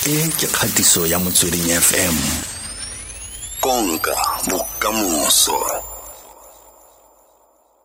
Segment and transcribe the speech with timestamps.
[0.00, 2.16] e ke kgatiso ya motsweding fm
[3.60, 4.16] konka
[4.48, 5.60] bokamoso.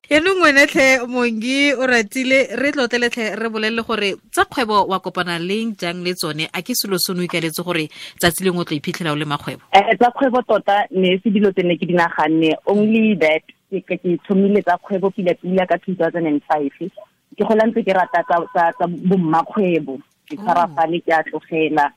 [0.09, 5.75] Yaanong ngwenetlhe mongi o ratile re tlotletlhe re bolelele gore tsa kgwebo wa kopana leng
[5.75, 6.47] jang le tsone?
[6.53, 9.67] A ke selo seno ikaletse gore tsatsi lengwe o tla iphitlhela o le makgwebo?
[9.75, 14.63] Um tsa kgwebo tota ne se dilo tsene ke dinaganne only that ke ke thomile
[14.63, 16.71] tsa kgwebo pila-pila ka two thousand and five.
[16.79, 19.99] Ke gola ntse ke rata tsa bommakgwebo
[20.31, 21.91] ke tshwara fale ke a tlogela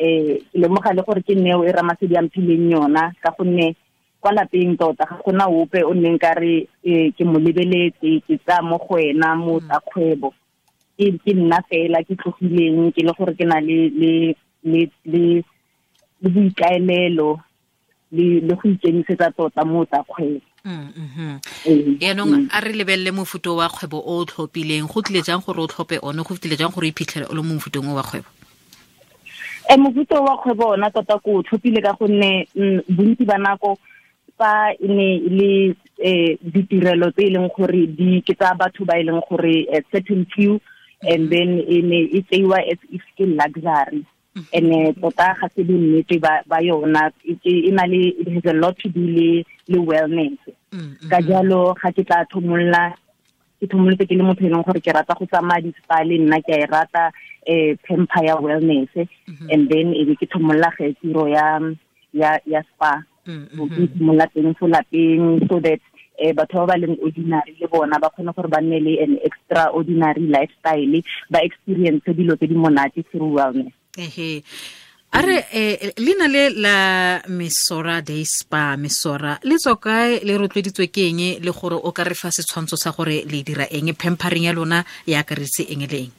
[0.00, 3.76] ke lemoga le gore ke neo e ramasedi a mphileng yona ka gonne
[4.20, 6.68] kwa lapeng tota ga gona ope o neng ka re
[7.16, 10.32] ke mo lebeletse ke tsa mo go wena mo tsa kgwebo.
[10.96, 15.44] Ke nna fela ke tlogileng ke le gore ke na le
[16.20, 17.40] boikaelelo
[18.12, 20.48] le le go ikemisetsa tota mo tsa kgwebo.
[22.00, 25.68] Yaanong a re lebelele mofuto wa kgwebo o o tlhophileng go tlile jang gore o
[25.68, 28.39] tlhophe one go tlile jang gore o iphitlhele o le mo mofutong o wa kgwebo
[29.70, 33.38] Eh, e moputso wa kgwebo ona tota ko o tlhophile ka gonne mm, bontsi ba
[33.38, 33.78] nako
[34.38, 35.50] fa e ne e le
[36.02, 39.82] um ditirelo tse e leng gore di ke tsa batho ba e leng gore eh,
[39.92, 40.60] certain few
[41.02, 44.04] and then e ne e tseiwa as if ke luxury.
[44.34, 44.46] Mhm.
[44.52, 48.54] And tota ga se bonnete ba yona e, e, e na le it has a
[48.54, 50.38] lot to do le le wellness.
[50.72, 51.26] Mm, ka mm.
[51.28, 52.94] jalo ga ke tla thomolola
[53.60, 56.40] ke thomoletse ke le motho e leng gore ke rata go tsamaya di-spa le nna
[56.40, 57.04] ke a e rata
[57.46, 59.04] e, um pamper ya wellness e.
[59.28, 59.46] mhm.
[59.52, 61.60] and then e be ke thomolola ge tiro ya
[62.46, 63.04] ya spa.
[63.28, 65.80] Mm, so ke ithimolola teng fo lapeng so that
[66.24, 69.12] um batho ba ba leng ordinary le bona ba kgone gore ba nne le an
[69.28, 73.76] extraordinary lifestyle ba experience dilo tse di monate through wellness.
[73.96, 74.42] Ehe.
[75.12, 80.86] A re um leina le la mesora day spa mesora le tswa kae le rotloeditswe
[80.86, 84.46] ke eng le gore o ka re fa setshwantsho sa gore le dira eng pampering
[84.46, 86.12] ya lona e akaretse eng le eng?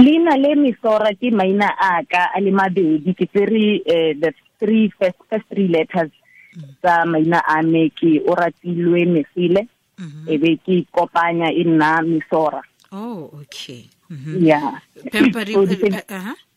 [0.00, 4.88] Leina le mesora ke maina a ka a le mabedi ke tsere um the three
[4.96, 6.10] first, first three letters
[6.80, 9.68] tsa maina a me ke o ratilwe mesile
[10.24, 12.64] e be ke kopanya e nna mesora.
[12.92, 13.92] Oh okay.
[14.08, 14.36] Mm -hmm.
[14.40, 16.32] yeah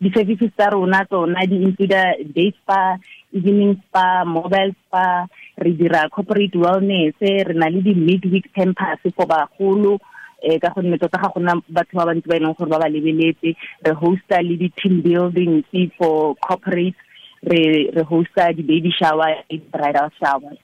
[0.00, 2.98] di-services tsa rona tsona di include day spa
[3.34, 5.26] evening spa mobile spa
[5.58, 9.98] re dira corporate wellness re na le di-midweek campus for bagolo
[10.38, 12.86] um ka gonne tota ga gona batho ba bantsi ba e leng gore ba ba
[12.86, 13.58] lebeletse.
[13.82, 15.66] Re hosta le di-team buildings
[15.98, 16.94] for corporate
[17.42, 20.54] re re hosta di-baby shower le bridal shower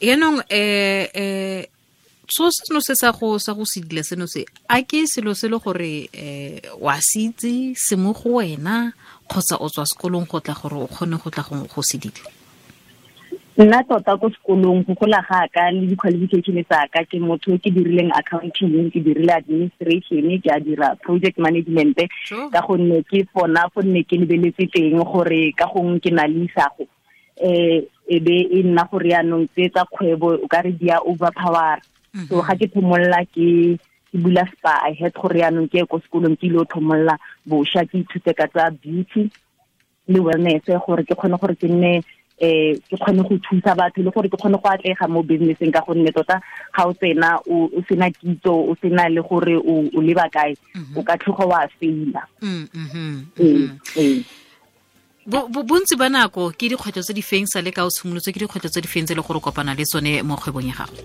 [0.00, 1.79] yaanong um
[2.30, 5.58] so seno se sa go sa go sedile seno se a ke selo se le
[5.58, 8.92] gore um wa se itse se mo go wena
[9.28, 12.22] kgotsa o tswa sekolong go tla gore o kgone go tla go sedile
[13.60, 17.68] nna tota ko sekolong go gola ga ka le di-qualification tsa ka ke motho ke
[17.68, 21.98] dirileng accounting ke dirile administration ke a dira project management.
[22.30, 26.88] Ka gonne ke fona gonne ke lebeletse teng gore ka gongwe ke na le isago.
[27.42, 31.02] Um e be e nna gore yaanong tse tsa kgwebo o ka re di a
[31.04, 31.82] overpower
[32.28, 33.78] so ga ke thomolola ke
[34.10, 37.18] ke bula spa i had gore yaanong ke ye ko sekolong ke ile o thomolola
[37.46, 39.30] bošwa ke ithute ka tsa beauty
[40.08, 42.02] le wellness gore ke kgone gore ke nne
[42.40, 45.72] eh ke kgone go thusa batho le gore ke kgone go atlega mo businesseng.
[45.72, 46.40] Ka gonne tota
[46.72, 50.56] ga o tsena o sena kitso o sena le gore o leba kae
[50.96, 52.24] o ka tlhoga wa feila
[55.28, 58.72] bontsi ba nako ke dikgwetlho tse di feng sa le ka o tshimolotse ke dikgwetlho
[58.72, 60.96] tse di feng tse le gore kopana le tsone mo kgwebong ya gago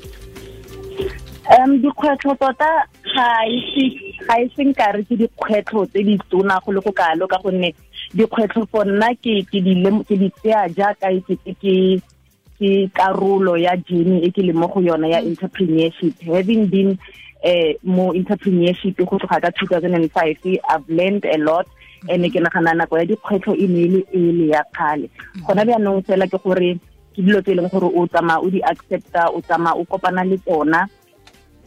[1.45, 6.91] um dikgwetlho tota ga e seng kare ke dikgwetlho tse di tona go le go
[6.91, 7.69] kalo ka gonne
[8.17, 12.01] dikgwetlho for nna ke di tseya jaaka ke
[12.57, 16.17] ke karolo ya journey e ke le mo go yona ya entrepreneurship.
[16.23, 16.97] Having been
[17.45, 20.37] um mo entrepreneurship go tloga ka two thousand and five
[20.69, 21.67] i've learned a lot
[22.09, 25.09] and ke nagana nako ya dikgwetlho e ne e le ele ya kgale.
[25.45, 26.79] Gona bjaanong fela ke gore
[27.13, 30.25] ke dilo tse e leng gore o tsamaya o di accepta o tsamaya o kopana
[30.25, 30.87] le tsona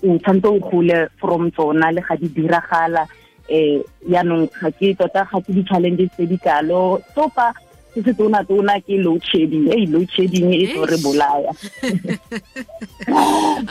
[0.02, 3.06] o tshwanetse o gole from tsona le ga di diragala
[3.50, 7.00] um yaanong ga ke tota ga ke di-challenges tse di kalo.
[7.14, 7.54] So far
[7.94, 9.68] se se tona-tona ke load shedding.
[9.72, 11.52] Ei load shedding e tlo re bolaya.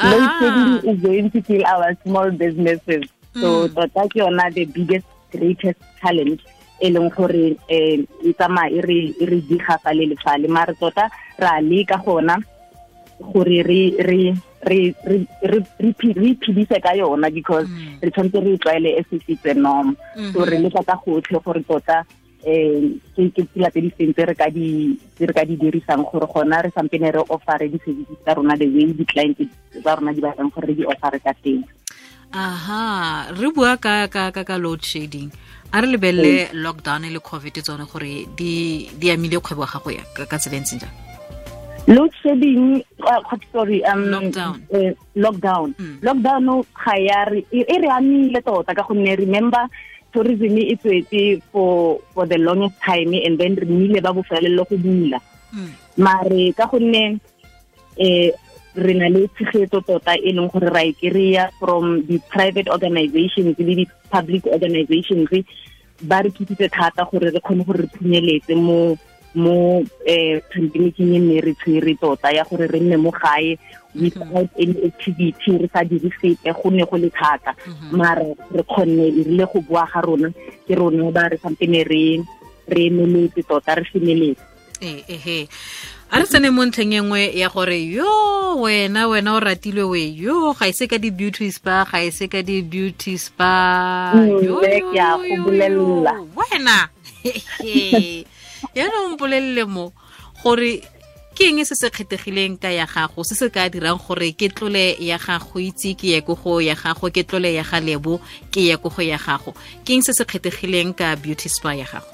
[0.10, 3.06] Load shedding is going to kill our small businesses.
[3.34, 6.42] So tota ke yona the biggest greatest challenge
[6.82, 11.10] e leng gore um e tsamaya e re diga fa le lefale mare tota
[11.40, 12.38] ra leka gona
[13.20, 14.94] gore re re re
[16.82, 17.68] ka yona because
[18.02, 19.98] re tshwanetse re tlwaele norm
[20.34, 22.06] so re leka ka gotlhe gore tota
[22.46, 27.12] um ke tsela tse di feng tse re ka di dirisang gore gona re sampene
[27.12, 29.38] re offere di-services tsa rona the way di-client
[29.82, 31.66] tsa rona di batlang gore re di offere ka teng.
[32.32, 35.32] Aha re bua ka ka ka ka load shedding.
[35.74, 40.38] A re lebelele lockdown le covid tsone gore di di amile kgwebo gago ya ka
[40.38, 41.07] jang
[41.88, 44.56] load shedding uh, sorry um Lockdown.
[44.76, 45.96] uh, lockdown Mm.
[46.04, 46.48] lockdown
[46.84, 49.64] ga ya re e re amile tota ka gonne remember
[50.14, 54.78] tourism e tswetse for for the longest time and then re nnile ba bofelelo go
[54.78, 55.20] bula
[55.56, 55.72] Mm.
[55.98, 57.20] mare ka gonne
[57.98, 58.32] eh
[58.76, 63.56] re na le tshegetso tota e leng gore ra e kry-a from the private organizations
[63.58, 65.32] le di-public organizations
[66.04, 68.98] ba re thusitse thata gore re kgone gore re phunyeletse mo
[69.38, 73.58] mo eh pandemicing e nne re tshwere tota ya gore re nne mo gae
[73.94, 77.54] without any activity re sa dire sepe go ne go le thata.
[77.92, 80.30] Mara re kgonne e rile go bua ga rona
[80.66, 82.04] ke rona ba re sampene re
[82.68, 85.48] re emeletse tota re semeletse ee ehe.
[86.12, 88.08] A re tsene mo ntlheng e nngwe ya gore yo
[88.62, 92.28] wena wena o ratilwe we yo ga e se ka di-beauty spa ga e se
[92.28, 94.14] ka di-beauty spa.
[94.16, 94.38] Mm,
[96.38, 96.90] wena.
[98.76, 99.94] yaanong mpolelele mo
[100.44, 100.82] gore
[101.38, 104.98] ke eng se se kgethegileng ka ya gago se se ka dirang gore ke tlole
[104.98, 108.18] ya gago itse ke ye go ya gago ke tlole ya ga lebo
[108.50, 109.54] ke ye go ya gago.
[109.86, 112.10] Ke eng se se kgethegileng ka beauty spa ya gago?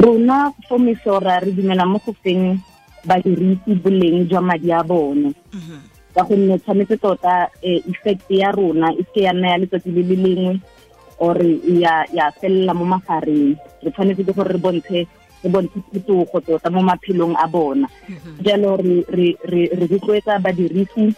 [0.00, 2.56] Rona fo mesora re dumela mo go feng
[3.04, 5.34] badirisi boleng jwa madi a bone.
[5.52, 5.98] Mhm.
[6.18, 10.02] ka gonne tshwanetse tota eh, effect ya rona e se ya nna ya letsatsi le
[10.02, 10.54] le lengwe
[11.22, 11.38] or
[11.82, 14.98] ya ya felela mo magareng re tshwanetse ke gore re bontshe
[15.42, 17.86] re bontshe phetogo tota mo maphelong a bona.
[18.42, 21.14] Jalo re re re re rotloetsa badirisi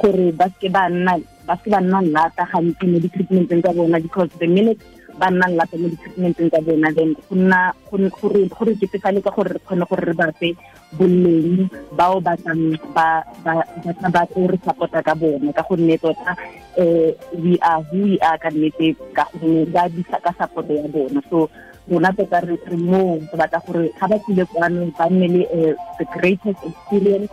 [0.00, 4.00] gore ba se ba nna ba se ba nna lata gantsi mo di-treatmenteng tsa bona
[4.00, 4.80] because the minute
[5.20, 8.08] ba nna lata mo di-treatmenteng tsa bona then go nna go-
[8.48, 10.48] gore ketefale ka gore re kgone gore re bafe
[10.96, 16.32] boleng bao ba tlang ba tla ba tlo re support-a ka bone ka gonne tota
[16.80, 19.68] eh we are who we are ka nnete ka gonne
[20.08, 21.20] ka support ya bona.
[21.28, 21.50] So
[21.90, 25.74] rona tota re mo re batla gore ga ba tlile kwano ba nne le eh,
[25.98, 27.30] the greatest experience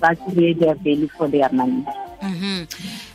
[0.00, 1.84] ba- kry-e their value for their money.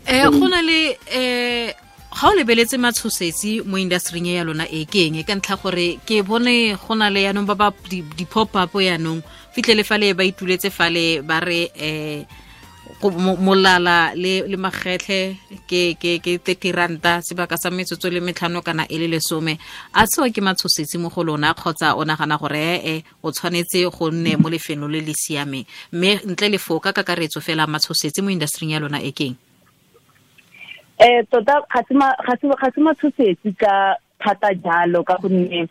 [0.08, 1.74] Eh go na le eh
[2.14, 6.22] ga o lebeletse matshosetsi mo industry-ing ya lona e ke eng ka ntlha gore ke
[6.24, 9.22] bone go na le yanong ba ba di- di-pop up yanong
[9.54, 12.26] fitlhele fale ba ituletse fale ba re mo-
[13.12, 15.36] molala le le magetlhe
[15.68, 19.58] ke ke ke 30 ranta sebaka sa metsotso le metlhano kana e le lesome.
[19.94, 24.10] A seo ke matshosetsi mo go lona kgotsa o nagana gore ee o tshwanetse go
[24.12, 25.66] nne mo lefelo le le siameng.
[25.92, 29.36] Mme ntle le foo ka kakaretso fela matshosetsi mo industry-ing ya lona e keng?
[31.00, 35.68] Um tota ga se matshosetsi ka thata jalo ka gonne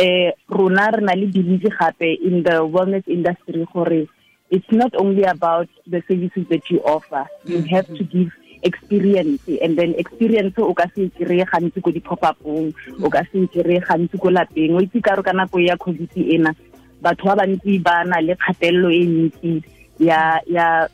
[0.00, 4.08] um rona re na le belief gape in the wellness industry gore
[4.54, 7.26] it's not only about the services that you offer.
[7.44, 7.74] You mm-hmm.
[7.74, 8.30] have to give
[8.62, 12.70] experience and then experience o ka se kry gantsi ko di-pop-upong
[13.02, 14.78] o ka se kry gantsi ko lapeng.
[14.78, 16.54] O itse karo ka nako ya covid ena
[17.02, 19.52] batho ba bantsi ba na le kgatelelo e ntsi
[19.98, 20.86] ya ya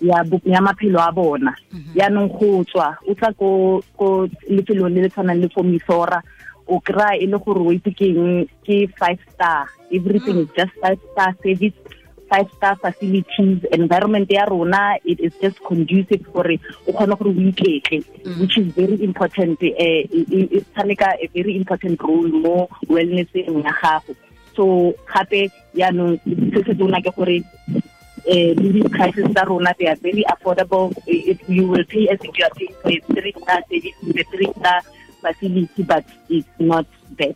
[0.00, 1.52] ya ya maphelo a bona.
[1.52, 1.94] Mm-hmm.
[1.94, 6.24] Yaanong go tswa o tla ko ko lefelong le le tshwanang le ko mesora
[6.66, 9.68] o kry-a e le gore o itse ke eng ke five star.
[9.92, 11.76] Everything is just five star service
[12.30, 17.40] five star facilities environment ya rona it is just conducive gore o kgone gore o
[17.50, 18.04] iketle
[18.40, 24.14] which is very important eh e- tshameka a very important role mo wellnesseng ya gago.
[24.56, 26.20] So gape yaanong
[26.52, 27.36] se se tona ke gore
[28.28, 30.92] uh, living prices tsa rona they are very affordable.
[31.06, 34.24] If you will pay as if you are paying for a three star service a
[34.32, 34.78] three star
[35.22, 36.86] facility but it's not
[37.18, 37.34] bad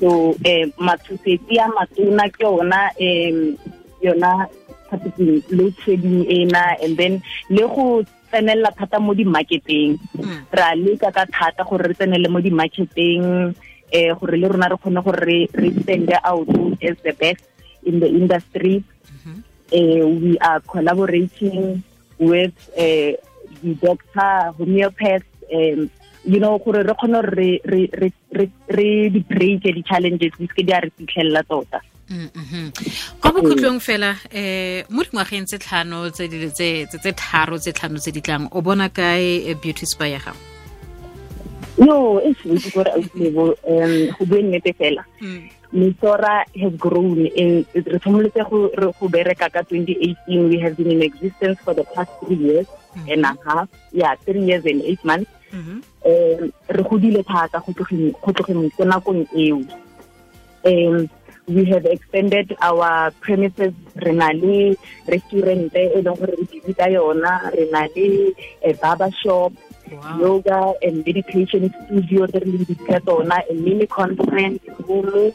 [0.00, 3.58] so eh matshosetsi a matona ke um
[4.04, 4.46] yona
[5.50, 9.98] load shedding ena and then le go tsenela thata mo di-marketeng.
[10.52, 13.54] Ra leka ka thata gore re tsenele mo di-marketeng
[13.90, 15.22] eh gore le rona re kgone gore
[15.54, 16.48] re- stand out
[16.82, 17.42] as the best
[17.84, 18.82] in the industry.
[19.72, 21.82] Uh, we are collaborating
[22.18, 23.12] with uh,
[23.62, 25.90] the doctor homeopaths um,
[26.24, 27.82] you know gore re kgone re re
[28.38, 31.80] re re di break di challenges di ke di a re fitlhelela tota.
[33.20, 38.48] Kwa bokhutlong fela eh mo dingwageng tse tlhano tse tharo tse tlhano tse di tlang
[38.52, 40.36] o bona kae eh, beauty spa ya gago?
[41.78, 45.04] No e sweet gore autlebo um go bue nnete fela.
[45.72, 51.02] Mesora has grown in re thomoletse go go bereka ka 2018 we have been in
[51.02, 52.66] existence for the past three years
[53.08, 55.30] and a half yeah three years and eight months.
[55.52, 59.64] Um re godile thata go tlogeng go tlogeng ko nakong eo.
[60.68, 61.08] Um
[61.46, 67.52] we have extended our premises re na le restaurant e leng gore re visita yona
[67.52, 68.32] re na le
[68.62, 69.52] a barber shop
[69.92, 70.18] Wow.
[70.18, 75.30] yoga and meditation studio discuss on a mini conference room.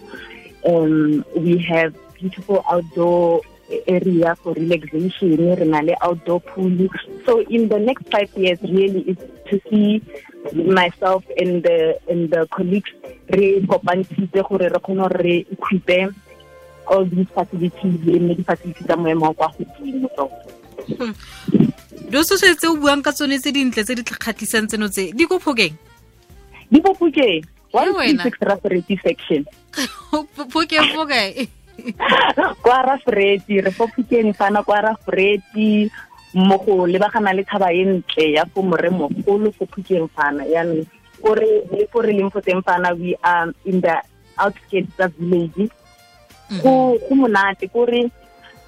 [0.65, 3.41] Um, we have beautiful outdoor
[3.87, 6.89] area for relaxation, re na le outdoor pool.
[7.25, 9.17] So in the next five years really is
[9.49, 10.01] to see
[10.53, 12.91] myself and the and the colleagues
[13.29, 16.13] re kopantshitse gore re kgone gore re equipe
[16.87, 20.49] all these facilities le mme di-facilities tsa moemo wa kwa godimo tota.
[20.97, 21.13] Hmm.
[22.09, 25.39] tsotlhe tse o buang ka tsone tse dintle tse di kgatlhisang tseno tse di ko
[25.39, 25.75] phokeng?
[26.69, 28.25] Di bo Phokeng, Hey, wena.
[28.25, 29.45] 136 Rafferty section.
[30.53, 31.47] Phokeng fokae
[32.63, 34.81] kwa rafreti re fo phokeng fana kwa
[36.33, 40.85] mo go lebagana le thaba e ntle ya fo more mogolo fo phokeng fana yaanong
[41.21, 43.95] kore le fo re leng fo teng fana we are in the
[44.37, 45.71] outskirts of village.
[46.63, 48.09] Go go monate kore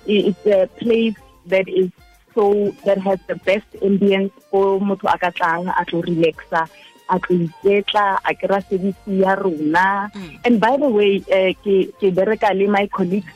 [0.06, 1.16] it's a place
[1.46, 1.90] that is
[2.34, 6.68] so that has the best ambience for motho a ka tlang a tlo relaxa
[7.10, 10.10] a tlo iketla a kry-a service ya rona.
[10.16, 10.40] Mm.
[10.46, 11.20] and by the way
[11.64, 13.34] ke ke bereka le my colleagues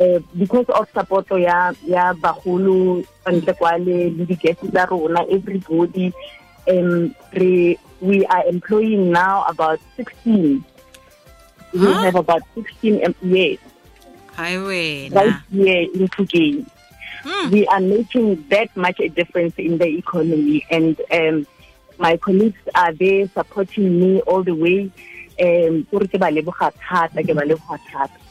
[0.00, 6.12] uh, because of support ya ya bagolo ntle kwa le le tsa rona everybody
[6.68, 10.62] um re we are employing now about 16
[11.72, 13.58] we have about 16 employees
[14.36, 14.56] hai
[15.12, 16.66] right here in Phokeng.
[17.24, 17.50] Mm.
[17.50, 21.46] We are making that much a difference in the economy, and um,
[21.98, 24.90] my colleagues are there supporting me all the way.
[25.40, 28.25] Um, ke ba leboga thata, ke ba leboga thata.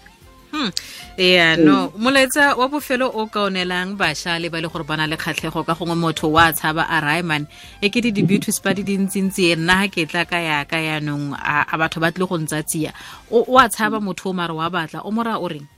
[0.66, 0.74] Hmm.
[1.22, 5.06] yeah no molaetsa wa bofelo o ka onelang bašwa le ba le gore ba na
[5.06, 7.46] le kgatlhego ka gongwe motho wa tshaba a raiman
[7.82, 11.76] e ke di di-beauty spa di dintsintsi e nna ke tla ka yaka yaanong a
[11.78, 12.90] batho ba tlile go ntsa tsia
[13.30, 15.70] o a tshaba motho o mare wa batla o mora o reng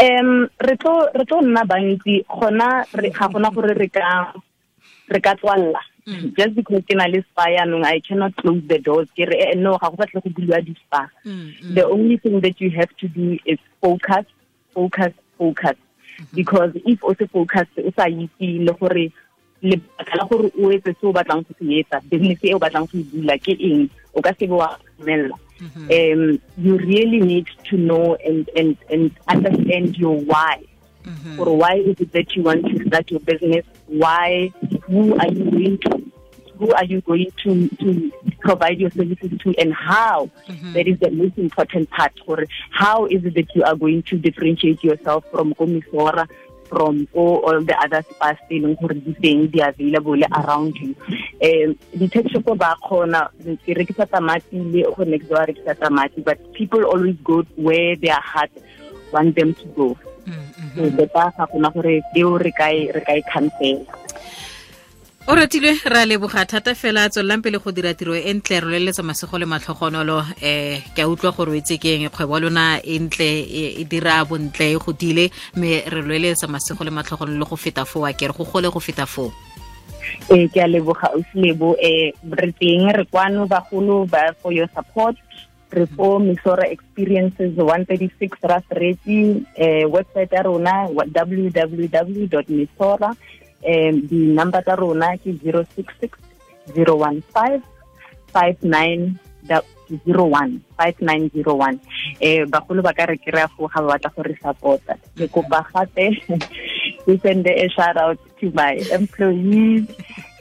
[0.00, 3.88] Um, re tlo nna bantsi gona ga gona gore re
[5.20, 5.89] ka tswalela.
[6.36, 9.08] Just because ke na le spa yaanong I cannot close the doors.
[9.16, 11.08] Ke re eh, no ga go batle go buliwa di-spa.
[11.24, 11.74] Mm, mm.
[11.74, 14.26] the only thing that you have to do is focus,
[14.74, 15.76] focus, focus.
[16.34, 19.12] Because if o se focus, o sa itse le gore
[19.62, 22.88] lebaka la gore o etse se o batlang go se etsa business e o batlang
[22.90, 27.46] go e bula ke eng o ka se be wa dumella um you really need
[27.64, 30.56] to know and and and understand your why.
[31.04, 31.38] Mhm.
[31.40, 33.64] or why is it that you want to start your business?
[33.86, 34.52] Why
[34.90, 36.10] who are you going to
[36.58, 40.30] who are you going to to provide your services to and how?
[40.74, 44.18] That is the most important part or how is it that you are going to
[44.18, 46.28] differentiate yourself from komisora
[46.68, 50.94] from all, all the other spas e gore di teng di available around you.
[51.42, 53.32] Um di-tech shop ba kgona
[53.64, 57.96] ke rekisa tamati le go ne ke wa rekisa tamati but people always go where
[57.96, 58.52] their heart
[59.12, 59.88] want them to go.
[60.28, 60.74] Mm, mm.
[60.76, 64.00] so beta ga gona gore eo re ka e- re ka e cancela
[65.26, 68.78] o ratilwe re a leboga thata fela tswelelang pele go dira tiro e ntle re
[68.78, 70.18] leletsa masego le matlhogonolo.
[70.18, 74.24] Um ke a utlwa gore o etse keng kgwebo lona e ntle e e dira
[74.24, 78.32] bontle e godile mme re loeletsa masego le matlhogonolo le go feta foo a kere
[78.32, 79.30] go gole go feta foo.
[80.32, 85.16] E ke a leboga ausilebo um re teng re kwano bagolo ba for your support.
[85.70, 93.14] Re fo misora experiences 136 rasreti um website ya rona www www.misora
[93.62, 96.16] eh di number tsa rona ke 066
[96.72, 97.62] 015
[98.32, 101.80] 59 da- 01 5901
[102.22, 106.14] eh bagolo ba ka re kry-a ga ba batla go re support-a ke kopa gape
[107.06, 109.88] we send a shout out to my employees.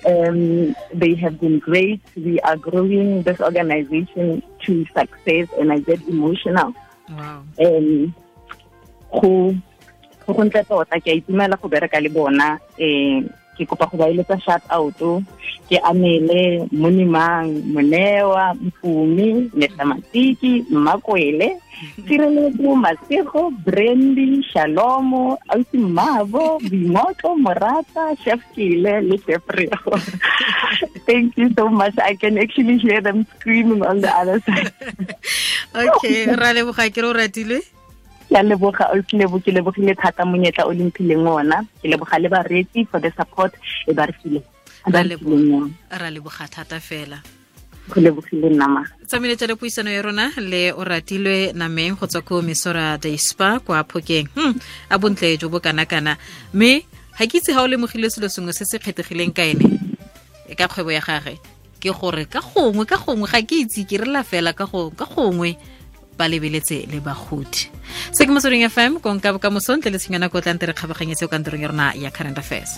[0.05, 2.01] Um, they have been great.
[2.15, 6.73] We are growing this organization to success, and I get emotional.
[7.09, 8.15] wow Um,
[9.11, 9.57] go
[10.29, 13.25] go go ntle tota ke a itumela go bereka le bona eh
[13.57, 15.01] ke kopa go ba eletsa shout out
[15.67, 21.57] ke amele monimang monewa mfumi nesamatiki mmakwele
[22.05, 29.97] tshireletso masego brandy shalomo ausi mmabo boingotlo morata chef kele le chef rego
[31.09, 34.71] thank you so much i can actually hear them screaming on the other side
[35.87, 37.59] okay ra leboga ke re o ratilwe
[38.29, 42.85] ke a leboga ausilebo ke lebogile thata monyetla o lemphileng ona ke leboga le bareetsi
[42.85, 43.53] for the support
[43.89, 44.45] e ba re fileng
[44.87, 46.47] e Ra leboga.
[46.47, 47.17] thata fela.
[47.89, 52.41] Tsamaile lebogile nnama tsamaeletša le puisano ya rona le o ratilwe nameng go tswa ko
[52.41, 54.29] mesora de spa kwa phokeng.
[54.37, 54.53] Hmm,
[54.89, 56.17] a bontle jo bo kana-kana.
[56.53, 56.85] Mme
[57.17, 59.65] ga ke itse ga o lemogile selo sengwe se se kgethegileng ka ene
[60.47, 61.41] e ka kgwebo ya gage.
[61.81, 65.57] Ke gore ka gongwe ka gongwe ga ke itse ke rela fela ka gongwe
[66.19, 67.71] ba lebeletse le bagodi.
[68.11, 71.87] Se ke motsweding fm konka bokamosontle le tshenyanako tlante re kgabaganyetse o kantorong ya rona
[71.95, 72.75] ya current affairs